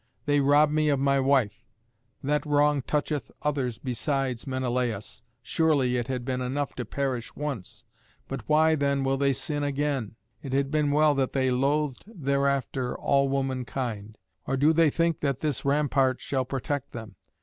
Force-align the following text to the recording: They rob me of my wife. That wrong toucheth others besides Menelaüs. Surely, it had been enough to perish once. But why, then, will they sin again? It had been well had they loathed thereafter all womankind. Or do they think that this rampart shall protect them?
They 0.25 0.39
rob 0.39 0.71
me 0.71 0.89
of 0.89 0.99
my 0.99 1.19
wife. 1.19 1.63
That 2.23 2.43
wrong 2.43 2.81
toucheth 2.81 3.29
others 3.43 3.77
besides 3.77 4.45
Menelaüs. 4.45 5.21
Surely, 5.43 5.95
it 5.95 6.07
had 6.07 6.25
been 6.25 6.41
enough 6.41 6.73
to 6.77 6.85
perish 6.85 7.35
once. 7.35 7.83
But 8.27 8.49
why, 8.49 8.73
then, 8.73 9.03
will 9.03 9.17
they 9.17 9.31
sin 9.31 9.61
again? 9.61 10.15
It 10.41 10.53
had 10.53 10.71
been 10.71 10.89
well 10.89 11.13
had 11.13 11.33
they 11.33 11.51
loathed 11.51 12.03
thereafter 12.07 12.97
all 12.97 13.29
womankind. 13.29 14.17
Or 14.47 14.57
do 14.57 14.73
they 14.73 14.89
think 14.89 15.19
that 15.19 15.41
this 15.41 15.65
rampart 15.65 16.19
shall 16.19 16.45
protect 16.45 16.93
them? 16.93 17.15